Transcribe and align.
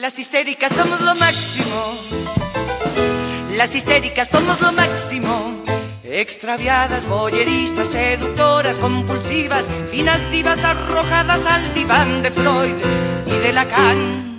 Las 0.00 0.18
histéricas 0.18 0.72
somos 0.72 0.98
lo 1.02 1.14
máximo. 1.16 1.94
Las 3.50 3.74
histéricas 3.74 4.28
somos 4.32 4.58
lo 4.62 4.72
máximo. 4.72 5.60
Extraviadas, 6.02 7.06
boyeristas, 7.06 7.88
seductoras, 7.88 8.78
compulsivas, 8.78 9.68
finas 9.90 10.18
divas 10.30 10.64
arrojadas 10.64 11.44
al 11.44 11.74
diván 11.74 12.22
de 12.22 12.30
Freud 12.30 12.76
y 13.26 13.38
de 13.40 13.52
Lacan. 13.52 14.29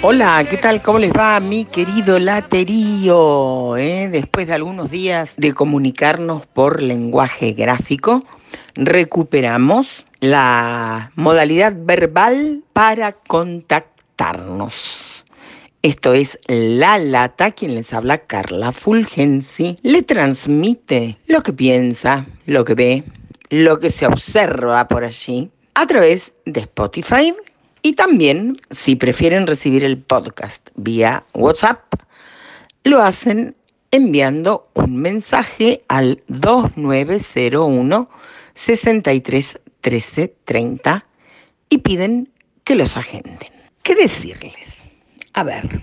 Hola, 0.00 0.46
¿qué 0.48 0.56
tal? 0.56 0.80
¿Cómo 0.80 1.00
les 1.00 1.12
va 1.12 1.40
mi 1.40 1.64
querido 1.64 2.20
laterío? 2.20 3.76
Eh? 3.76 4.08
Después 4.08 4.46
de 4.46 4.54
algunos 4.54 4.92
días 4.92 5.34
de 5.36 5.54
comunicarnos 5.54 6.46
por 6.46 6.80
lenguaje 6.80 7.50
gráfico, 7.50 8.22
recuperamos 8.76 10.04
la 10.20 11.10
modalidad 11.16 11.74
verbal 11.76 12.62
para 12.72 13.10
contactarnos. 13.10 15.24
Esto 15.82 16.14
es 16.14 16.38
La 16.46 16.96
Lata, 16.98 17.50
quien 17.50 17.74
les 17.74 17.92
habla 17.92 18.18
Carla 18.18 18.70
Fulgensi, 18.70 19.80
le 19.82 20.04
transmite 20.04 21.18
lo 21.26 21.42
que 21.42 21.52
piensa, 21.52 22.24
lo 22.46 22.64
que 22.64 22.74
ve, 22.74 23.02
lo 23.50 23.80
que 23.80 23.90
se 23.90 24.06
observa 24.06 24.86
por 24.86 25.02
allí 25.02 25.50
a 25.74 25.88
través 25.88 26.32
de 26.44 26.60
Spotify 26.60 27.34
y 27.82 27.94
también, 27.94 28.56
si 28.70 28.96
prefieren 28.96 29.46
recibir 29.46 29.84
el 29.84 29.98
podcast 29.98 30.70
vía 30.74 31.24
WhatsApp, 31.34 31.94
lo 32.84 33.02
hacen 33.02 33.54
enviando 33.90 34.68
un 34.74 34.96
mensaje 34.96 35.84
al 35.88 36.22
2901 36.28 38.08
63 38.54 39.60
13 39.80 40.34
30 40.44 41.06
y 41.70 41.78
piden 41.78 42.32
que 42.64 42.74
los 42.74 42.96
agenden. 42.96 43.38
¿Qué 43.82 43.94
decirles? 43.94 44.80
A 45.32 45.44
ver, 45.44 45.82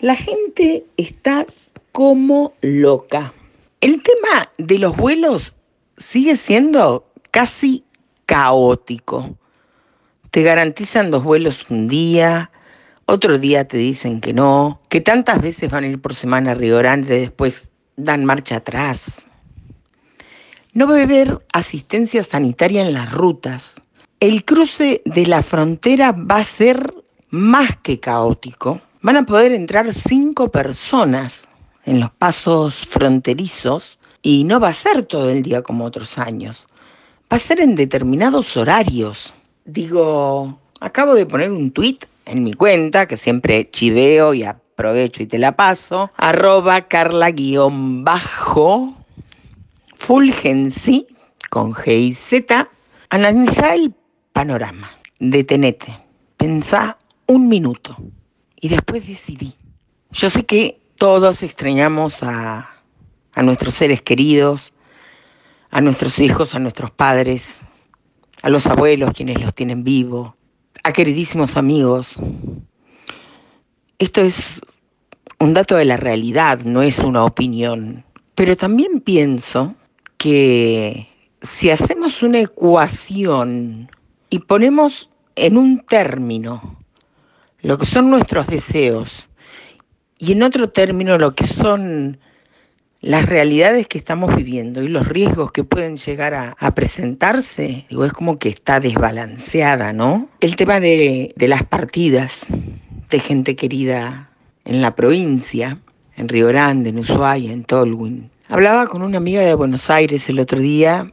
la 0.00 0.16
gente 0.16 0.84
está 0.96 1.46
como 1.92 2.54
loca. 2.62 3.32
El 3.80 4.02
tema 4.02 4.50
de 4.58 4.78
los 4.78 4.96
vuelos 4.96 5.52
sigue 5.98 6.36
siendo 6.36 7.06
casi 7.30 7.84
caótico. 8.26 9.36
Te 10.34 10.42
garantizan 10.42 11.12
dos 11.12 11.22
vuelos 11.22 11.64
un 11.70 11.86
día, 11.86 12.50
otro 13.06 13.38
día 13.38 13.68
te 13.68 13.76
dicen 13.76 14.20
que 14.20 14.32
no, 14.32 14.80
que 14.88 15.00
tantas 15.00 15.40
veces 15.40 15.70
van 15.70 15.84
a 15.84 15.86
ir 15.86 16.00
por 16.00 16.16
semana 16.16 16.50
a 16.50 16.54
Río 16.54 16.76
Grande, 16.78 17.20
después 17.20 17.68
dan 17.96 18.24
marcha 18.24 18.56
atrás. 18.56 19.26
No 20.72 20.88
va 20.88 20.98
a 20.98 21.02
haber 21.04 21.46
asistencia 21.52 22.24
sanitaria 22.24 22.82
en 22.82 22.94
las 22.94 23.12
rutas. 23.12 23.74
El 24.18 24.44
cruce 24.44 25.02
de 25.04 25.24
la 25.24 25.40
frontera 25.40 26.10
va 26.10 26.38
a 26.38 26.44
ser 26.44 26.92
más 27.30 27.76
que 27.76 28.00
caótico. 28.00 28.80
Van 29.02 29.16
a 29.18 29.26
poder 29.26 29.52
entrar 29.52 29.94
cinco 29.94 30.50
personas 30.50 31.46
en 31.84 32.00
los 32.00 32.10
pasos 32.10 32.74
fronterizos 32.74 34.00
y 34.20 34.42
no 34.42 34.58
va 34.58 34.70
a 34.70 34.72
ser 34.72 35.04
todo 35.04 35.30
el 35.30 35.44
día 35.44 35.62
como 35.62 35.84
otros 35.84 36.18
años. 36.18 36.66
Va 37.32 37.36
a 37.36 37.38
ser 37.38 37.60
en 37.60 37.76
determinados 37.76 38.56
horarios. 38.56 39.32
Digo, 39.64 40.58
acabo 40.80 41.14
de 41.14 41.24
poner 41.24 41.50
un 41.50 41.70
tweet 41.70 42.00
en 42.26 42.44
mi 42.44 42.52
cuenta, 42.52 43.06
que 43.06 43.16
siempre 43.16 43.70
chiveo 43.70 44.34
y 44.34 44.42
aprovecho 44.42 45.22
y 45.22 45.26
te 45.26 45.38
la 45.38 45.56
paso, 45.56 46.10
arroba 46.16 46.86
carla-bajo 46.88 47.34
Fulgensi, 49.96 51.06
con 51.48 51.72
G 51.72 51.96
y 51.96 52.12
Z, 52.12 52.68
analiza 53.08 53.74
el 53.74 53.94
panorama. 54.32 54.90
Detenete, 55.18 55.96
pensá 56.36 56.98
un 57.26 57.48
minuto 57.48 57.96
y 58.60 58.68
después 58.68 59.06
decidí. 59.06 59.54
Yo 60.10 60.28
sé 60.28 60.44
que 60.44 60.78
todos 60.96 61.42
extrañamos 61.42 62.22
a, 62.22 62.68
a 63.32 63.42
nuestros 63.42 63.74
seres 63.74 64.02
queridos, 64.02 64.74
a 65.70 65.80
nuestros 65.80 66.18
hijos, 66.18 66.54
a 66.54 66.58
nuestros 66.58 66.90
padres, 66.90 67.60
a 68.44 68.50
los 68.50 68.66
abuelos 68.66 69.14
quienes 69.14 69.40
los 69.40 69.54
tienen 69.54 69.84
vivos, 69.84 70.34
a 70.82 70.92
queridísimos 70.92 71.56
amigos. 71.56 72.16
Esto 73.98 74.20
es 74.20 74.60
un 75.38 75.54
dato 75.54 75.76
de 75.76 75.86
la 75.86 75.96
realidad, 75.96 76.60
no 76.60 76.82
es 76.82 76.98
una 76.98 77.24
opinión. 77.24 78.04
Pero 78.34 78.54
también 78.54 79.00
pienso 79.00 79.74
que 80.18 81.08
si 81.40 81.70
hacemos 81.70 82.22
una 82.22 82.40
ecuación 82.40 83.90
y 84.28 84.40
ponemos 84.40 85.08
en 85.36 85.56
un 85.56 85.80
término 85.80 86.76
lo 87.62 87.78
que 87.78 87.86
son 87.86 88.10
nuestros 88.10 88.46
deseos 88.46 89.26
y 90.18 90.32
en 90.32 90.42
otro 90.42 90.68
término 90.68 91.16
lo 91.16 91.34
que 91.34 91.46
son 91.46 92.18
las 93.04 93.26
realidades 93.26 93.86
que 93.86 93.98
estamos 93.98 94.34
viviendo 94.34 94.82
y 94.82 94.88
los 94.88 95.06
riesgos 95.06 95.52
que 95.52 95.62
pueden 95.62 95.98
llegar 95.98 96.32
a, 96.32 96.74
presentarse, 96.74 97.84
digo, 97.90 98.06
es 98.06 98.14
como 98.14 98.38
que 98.38 98.48
está 98.48 98.80
desbalanceada, 98.80 99.92
¿no? 99.92 100.30
El 100.40 100.56
tema 100.56 100.80
de, 100.80 101.34
las 101.36 101.64
partidas 101.64 102.38
de 103.10 103.20
gente 103.20 103.56
querida 103.56 104.30
en 104.64 104.80
la 104.80 104.96
provincia, 104.96 105.80
en 106.16 106.30
Río 106.30 106.46
Grande, 106.46 106.88
en 106.88 106.98
Ushuaia, 106.98 107.52
en 107.52 107.64
Tolwyn, 107.64 108.30
Hablaba 108.48 108.86
con 108.86 109.02
una 109.02 109.18
amiga 109.18 109.42
de 109.42 109.54
Buenos 109.54 109.90
Aires 109.90 110.28
el 110.28 110.38
otro 110.38 110.58
día 110.58 111.10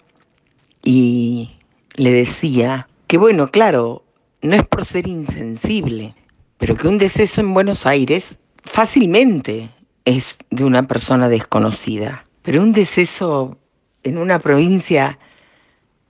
y 0.83 1.51
le 1.95 2.11
decía 2.11 2.87
que 3.07 3.17
bueno, 3.17 3.47
claro, 3.47 4.03
no 4.41 4.55
es 4.55 4.63
por 4.65 4.85
ser 4.85 5.07
insensible, 5.07 6.15
pero 6.57 6.75
que 6.75 6.87
un 6.87 6.97
deceso 6.97 7.41
en 7.41 7.53
Buenos 7.53 7.85
Aires 7.85 8.37
fácilmente 8.63 9.69
es 10.05 10.37
de 10.49 10.63
una 10.63 10.87
persona 10.87 11.29
desconocida. 11.29 12.23
Pero 12.41 12.61
un 12.61 12.73
deceso 12.73 13.57
en 14.03 14.17
una 14.17 14.39
provincia 14.39 15.19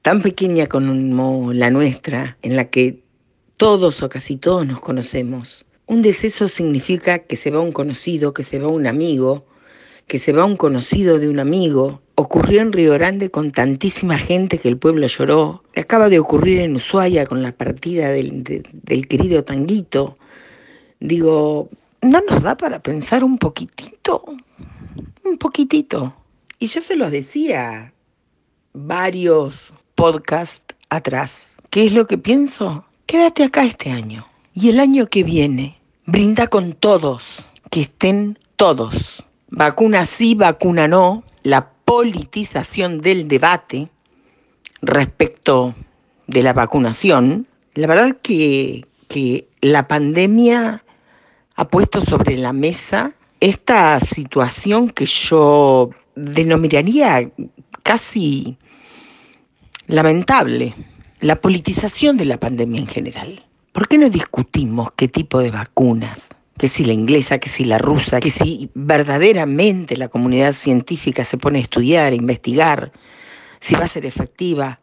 tan 0.01 0.21
pequeña 0.21 0.67
como 0.67 1.53
la 1.53 1.69
nuestra, 1.69 2.37
en 2.41 2.55
la 2.55 2.69
que 2.69 3.03
todos 3.57 4.01
o 4.01 4.09
casi 4.09 4.37
todos 4.37 4.65
nos 4.65 4.79
conocemos, 4.79 5.65
un 5.85 6.01
deceso 6.01 6.47
significa 6.47 7.19
que 7.19 7.35
se 7.35 7.51
va 7.51 7.59
un 7.59 7.73
conocido, 7.73 8.33
que 8.33 8.43
se 8.43 8.59
va 8.59 8.69
un 8.69 8.87
amigo, 8.87 9.45
que 10.07 10.19
se 10.19 10.31
va 10.31 10.45
un 10.45 10.55
conocido 10.55 11.19
de 11.19 11.27
un 11.27 11.39
amigo. 11.39 12.01
Ocurrió 12.15 12.61
en 12.61 12.71
Río 12.71 12.93
Grande 12.93 13.29
con 13.29 13.51
tantísima 13.51 14.17
gente 14.17 14.57
que 14.57 14.69
el 14.69 14.77
pueblo 14.77 15.05
lloró. 15.07 15.63
Acaba 15.75 16.09
de 16.09 16.19
ocurrir 16.19 16.59
en 16.61 16.75
Ushuaia 16.75 17.25
con 17.25 17.43
la 17.43 17.51
partida 17.51 18.09
del, 18.09 18.43
del 18.71 19.07
querido 19.07 19.43
Tanguito. 19.43 20.17
Digo, 21.01 21.69
¿no 22.01 22.21
nos 22.29 22.43
da 22.43 22.55
para 22.57 22.81
pensar 22.81 23.23
un 23.23 23.37
poquitito? 23.37 24.23
Un 25.23 25.37
poquitito. 25.37 26.13
Y 26.59 26.67
yo 26.67 26.81
se 26.81 26.95
los 26.95 27.11
decía 27.11 27.93
varios 28.73 29.73
podcasts 29.95 30.75
atrás. 30.89 31.51
¿Qué 31.69 31.87
es 31.87 31.93
lo 31.93 32.07
que 32.07 32.17
pienso? 32.17 32.85
Quédate 33.05 33.43
acá 33.43 33.63
este 33.63 33.91
año. 33.91 34.27
Y 34.53 34.69
el 34.69 34.79
año 34.79 35.07
que 35.07 35.23
viene, 35.23 35.79
brinda 36.05 36.47
con 36.47 36.73
todos, 36.73 37.45
que 37.69 37.81
estén 37.81 38.37
todos 38.55 39.23
vacuna 39.51 40.05
sí, 40.05 40.33
vacuna 40.33 40.87
no, 40.87 41.23
la 41.43 41.69
politización 41.85 42.99
del 42.99 43.27
debate 43.27 43.89
respecto 44.81 45.75
de 46.25 46.41
la 46.41 46.53
vacunación, 46.53 47.47
la 47.75 47.87
verdad 47.87 48.17
que, 48.21 48.87
que 49.07 49.47
la 49.61 49.87
pandemia 49.87 50.83
ha 51.61 51.67
puesto 51.67 52.01
sobre 52.01 52.37
la 52.37 52.53
mesa 52.53 53.11
esta 53.39 53.99
situación 53.99 54.89
que 54.89 55.05
yo 55.05 55.91
denominaría 56.15 57.29
casi 57.83 58.57
lamentable, 59.85 60.73
la 61.19 61.35
politización 61.39 62.17
de 62.17 62.25
la 62.25 62.39
pandemia 62.39 62.81
en 62.81 62.87
general. 62.87 63.45
¿Por 63.73 63.87
qué 63.87 63.99
no 63.99 64.09
discutimos 64.09 64.91
qué 64.93 65.07
tipo 65.07 65.37
de 65.37 65.51
vacunas 65.51 66.17
que 66.57 66.67
si 66.67 66.83
la 66.83 66.93
inglesa, 66.93 67.37
que 67.37 67.49
si 67.49 67.63
la 67.63 67.77
rusa, 67.77 68.19
que 68.19 68.31
si 68.31 68.71
verdaderamente 68.73 69.97
la 69.97 70.07
comunidad 70.07 70.53
científica 70.53 71.23
se 71.25 71.37
pone 71.37 71.59
a 71.59 71.61
estudiar, 71.61 72.11
a 72.11 72.15
investigar, 72.15 72.91
si 73.59 73.75
va 73.75 73.83
a 73.83 73.87
ser 73.87 74.07
efectiva. 74.07 74.79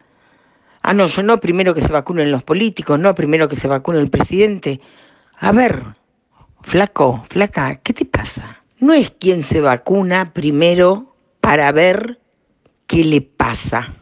Ah, 0.83 0.95
no, 0.95 1.09
yo 1.09 1.25
no 1.25 1.41
primero 1.41 1.75
que 1.75 1.81
se 1.81 1.89
vacunen 1.89 2.31
los 2.31 2.45
políticos, 2.45 3.01
no 3.01 3.17
primero 3.17 3.49
que 3.49 3.57
se 3.57 3.67
vacune 3.67 3.99
el 3.99 4.11
presidente. 4.11 4.81
A 5.41 5.51
ver, 5.51 5.99
flaco, 6.63 7.25
flaca, 7.29 7.77
¿qué 7.77 7.93
te 7.93 8.05
pasa? 8.05 8.63
No 8.79 8.93
es 8.93 9.11
quien 9.11 9.43
se 9.43 9.61
vacuna 9.61 10.33
primero 10.33 11.17
para 11.41 11.73
ver 11.73 12.21
qué 12.87 13.05
le 13.05 13.21
pasa, 13.21 13.95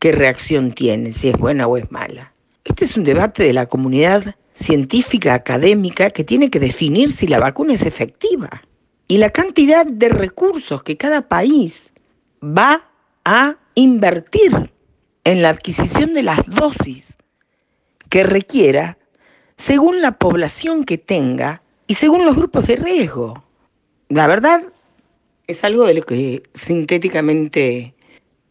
qué 0.00 0.12
reacción 0.12 0.72
tiene, 0.72 1.12
si 1.12 1.28
es 1.28 1.36
buena 1.36 1.66
o 1.66 1.76
es 1.76 1.90
mala. 1.90 2.32
Este 2.64 2.84
es 2.84 2.96
un 2.96 3.04
debate 3.04 3.42
de 3.42 3.52
la 3.52 3.66
comunidad 3.66 4.36
científica, 4.52 5.34
académica, 5.34 6.10
que 6.10 6.24
tiene 6.24 6.50
que 6.50 6.60
definir 6.60 7.12
si 7.12 7.26
la 7.26 7.40
vacuna 7.40 7.74
es 7.74 7.82
efectiva. 7.82 8.62
Y 9.08 9.18
la 9.18 9.30
cantidad 9.30 9.84
de 9.84 10.08
recursos 10.08 10.82
que 10.82 10.96
cada 10.96 11.28
país 11.28 11.90
va 12.42 12.88
a 13.24 13.56
invertir 13.74 14.72
en 15.24 15.42
la 15.42 15.50
adquisición 15.50 16.14
de 16.14 16.22
las 16.22 16.38
dosis 16.46 17.14
que 18.08 18.22
requiera 18.22 18.98
según 19.56 20.00
la 20.00 20.12
población 20.18 20.84
que 20.84 20.98
tenga 20.98 21.62
y 21.86 21.94
según 21.94 22.24
los 22.24 22.36
grupos 22.36 22.66
de 22.66 22.76
riesgo. 22.76 23.44
La 24.08 24.26
verdad 24.26 24.62
es 25.46 25.64
algo 25.64 25.86
de 25.86 25.94
lo 25.94 26.02
que 26.02 26.42
sintéticamente 26.54 27.94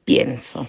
pienso. 0.06 0.68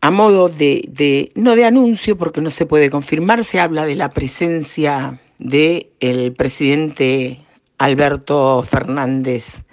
A 0.00 0.10
modo 0.10 0.48
de, 0.48 1.30
no 1.34 1.56
de 1.56 1.64
anuncio, 1.64 2.18
porque 2.18 2.40
no 2.40 2.50
se 2.50 2.66
puede 2.66 2.90
confirmar, 2.90 3.44
se 3.44 3.58
habla 3.58 3.86
de 3.86 3.94
la 3.94 4.10
presencia 4.10 5.20
del 5.38 6.34
presidente 6.36 7.40
Alberto 7.78 8.62
Fernández 8.62 9.64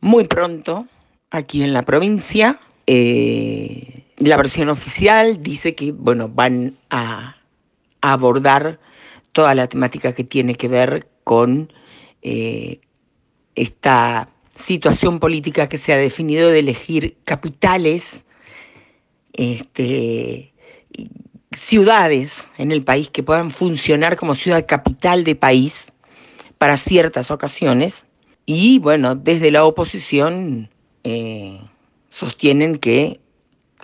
muy 0.00 0.24
pronto 0.24 0.86
aquí 1.30 1.62
en 1.62 1.72
la 1.72 1.82
provincia. 1.82 2.60
Eh, 2.86 4.04
la 4.18 4.36
versión 4.36 4.68
oficial 4.68 5.42
dice 5.42 5.74
que 5.74 5.92
bueno, 5.92 6.28
van 6.28 6.76
a, 6.90 7.36
abordar 8.02 8.78
toda 9.32 9.54
la 9.54 9.66
temática 9.66 10.12
que 10.12 10.24
tiene 10.24 10.56
que 10.56 10.68
ver 10.68 11.08
con 11.24 11.72
eh, 12.22 12.80
esta 13.54 14.28
situación 14.54 15.18
política 15.18 15.68
que 15.68 15.78
se 15.78 15.92
ha 15.92 15.98
definido 15.98 16.50
de 16.50 16.60
elegir 16.60 17.16
capitales, 17.24 18.24
este, 19.32 20.52
ciudades 21.56 22.46
en 22.58 22.72
el 22.72 22.84
país 22.84 23.10
que 23.10 23.22
puedan 23.22 23.50
funcionar 23.50 24.16
como 24.16 24.34
ciudad 24.34 24.66
capital 24.66 25.24
de 25.24 25.34
país 25.34 25.86
para 26.58 26.76
ciertas 26.76 27.30
ocasiones. 27.30 28.04
Y 28.46 28.78
bueno, 28.78 29.14
desde 29.14 29.50
la 29.50 29.64
oposición 29.64 30.70
eh, 31.02 31.60
sostienen 32.08 32.76
que 32.76 33.20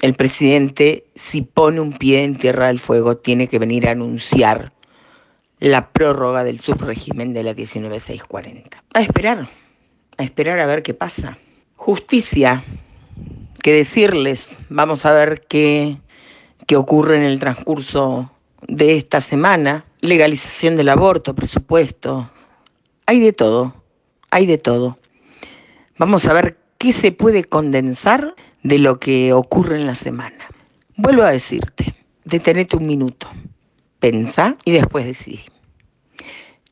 el 0.02 0.14
presidente, 0.14 1.04
si 1.14 1.42
pone 1.42 1.80
un 1.80 1.92
pie 1.92 2.24
en 2.24 2.36
Tierra 2.36 2.68
del 2.68 2.80
Fuego, 2.80 3.16
tiene 3.16 3.48
que 3.48 3.58
venir 3.58 3.88
a 3.88 3.92
anunciar 3.92 4.72
la 5.60 5.90
prórroga 5.90 6.42
del 6.42 6.58
subrégimen 6.58 7.34
de 7.34 7.42
la 7.42 7.54
19640. 7.54 8.82
A 8.94 9.00
esperar, 9.00 9.48
a 10.16 10.22
esperar 10.22 10.58
a 10.58 10.66
ver 10.66 10.82
qué 10.82 10.94
pasa. 10.94 11.38
Justicia, 11.76 12.64
que 13.62 13.72
decirles, 13.72 14.48
vamos 14.70 15.04
a 15.04 15.12
ver 15.12 15.42
qué, 15.48 15.98
qué 16.66 16.76
ocurre 16.76 17.18
en 17.18 17.24
el 17.24 17.38
transcurso 17.38 18.32
de 18.66 18.96
esta 18.96 19.20
semana. 19.20 19.84
Legalización 20.00 20.76
del 20.76 20.88
aborto, 20.88 21.34
presupuesto, 21.34 22.30
hay 23.04 23.20
de 23.20 23.32
todo, 23.34 23.74
hay 24.30 24.46
de 24.46 24.56
todo. 24.56 24.98
Vamos 25.98 26.26
a 26.26 26.32
ver 26.32 26.56
qué 26.78 26.94
se 26.94 27.12
puede 27.12 27.44
condensar 27.44 28.34
de 28.62 28.78
lo 28.78 28.98
que 28.98 29.34
ocurre 29.34 29.76
en 29.76 29.86
la 29.86 29.94
semana. 29.94 30.46
Vuelvo 30.96 31.22
a 31.22 31.30
decirte, 31.30 31.94
detenete 32.24 32.76
un 32.76 32.86
minuto, 32.86 33.28
pensa 34.00 34.56
y 34.64 34.72
después 34.72 35.06
decidí. 35.06 35.42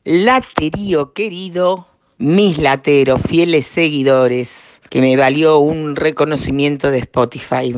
Laterío 0.03 1.13
querido, 1.13 1.87
mis 2.17 2.57
lateros, 2.57 3.21
fieles 3.21 3.67
seguidores, 3.67 4.81
que 4.89 5.01
me 5.01 5.15
valió 5.15 5.59
un 5.59 5.95
reconocimiento 5.95 6.91
de 6.91 6.99
Spotify, 6.99 7.73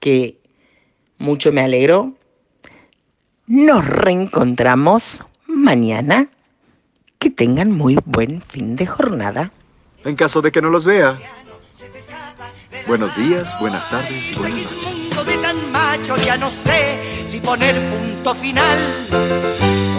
que 0.00 0.38
mucho 1.18 1.52
me 1.52 1.60
alegró. 1.60 2.14
Nos 3.46 3.86
reencontramos 3.86 5.24
mañana. 5.46 6.28
Que 7.18 7.30
tengan 7.30 7.70
muy 7.70 7.96
buen 8.04 8.42
fin 8.42 8.74
de 8.74 8.84
jornada. 8.84 9.52
En 10.04 10.16
caso 10.16 10.42
de 10.42 10.50
que 10.50 10.60
no 10.60 10.70
los 10.70 10.84
vea. 10.84 11.16
Buenos 12.88 13.16
días, 13.16 13.54
buenas 13.60 13.88
tardes 13.88 14.32
y 14.32 14.34
buenas 14.34 14.72
noches. 14.72 15.01
De 15.24 15.36
tan 15.38 15.70
macho 15.70 16.16
ya 16.16 16.36
no 16.36 16.50
sé 16.50 16.98
si 17.28 17.40
poner 17.40 17.74
punto 17.90 18.34
final 18.34 18.78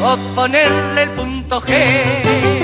o 0.04 0.18
ponerle 0.36 1.04
el 1.04 1.10
punto 1.12 1.62
G. 1.62 2.63